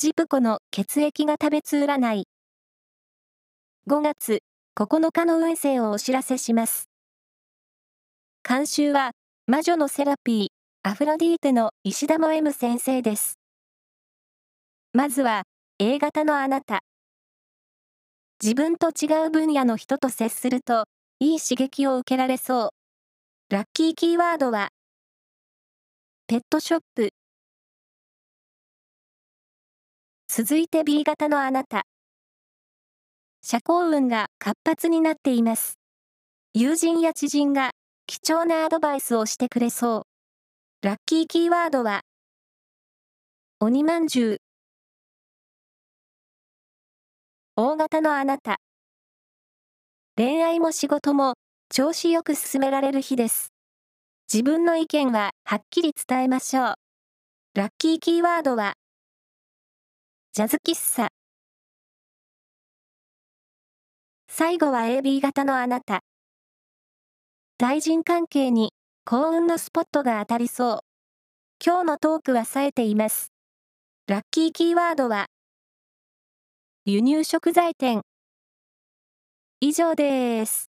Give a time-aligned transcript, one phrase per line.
[0.00, 2.28] ジプコの血液が食べつ占い。
[3.88, 4.44] 5月
[4.78, 6.88] 9日の運勢をお知らせします。
[8.48, 9.10] 監修は、
[9.48, 13.40] 魔女のセラピー、アフロディーテの石田も M 先生です。
[14.92, 15.42] まずは、
[15.80, 16.84] A 型のあなた。
[18.40, 20.84] 自分と違う分野の人と接すると、
[21.18, 23.52] いい刺激を受けられそう。
[23.52, 24.68] ラッキーキーワードは、
[26.28, 27.10] ペットショップ。
[30.30, 31.84] 続いて B 型のあなた。
[33.42, 35.78] 社交運が活発になっています。
[36.52, 37.70] 友人や知人が
[38.06, 40.06] 貴重なアドバイスをしてくれそ
[40.82, 40.86] う。
[40.86, 42.02] ラッキーキーワードは、
[43.58, 44.38] 鬼まんじゅう。
[47.56, 48.58] 大型のあなた。
[50.16, 51.34] 恋愛も仕事も
[51.70, 53.48] 調子よく進められる日です。
[54.30, 56.74] 自分の意見ははっきり伝えましょう。
[57.54, 58.74] ラッキーキーワードは、
[60.38, 61.08] ジャズ喫茶。
[64.28, 66.04] 最後は AB 型のあなた。
[67.58, 68.70] 対人関係に
[69.04, 70.78] 幸運のスポットが当たりそう。
[71.60, 73.32] 今日のトークは冴えています。
[74.06, 75.26] ラッキーキーワードは、
[76.84, 78.02] 輸入食材店。
[79.58, 80.67] 以上です。